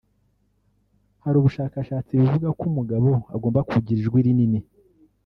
[1.23, 4.59] Hari ubushakashatsi buvuga ko umugabo agomba kugira ijwi rinini